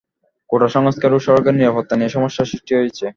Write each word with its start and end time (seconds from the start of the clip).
কোটা 0.49 0.67
সংস্কার 0.75 1.11
ও 1.13 1.19
সড়কের 1.19 1.55
নিরাপত্তা 1.57 1.93
নিয়ে 1.95 2.15
সমস্যা 2.15 2.43
সৃষ্টি 2.45 2.73
হয়েছে। 2.75 3.05